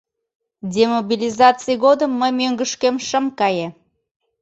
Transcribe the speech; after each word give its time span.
Демобилизаций 0.73 1.75
годым 1.83 2.11
мый 2.19 2.31
мӧҥгышкем 2.39 2.95
шым 3.07 3.25
кае. 3.39 3.67